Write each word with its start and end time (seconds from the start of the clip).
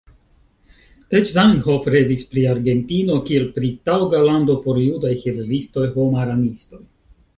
Eĉ 1.17 1.33
Zamenhof 1.33 1.85
revis 1.95 2.23
pri 2.31 2.45
Argentino, 2.53 3.17
kiel 3.27 3.45
pri 3.59 3.69
taŭga 3.91 4.23
lando 4.31 4.57
por 4.65 4.81
judaj 4.87 5.13
hilelistoj-homaranistoj. 5.27 6.83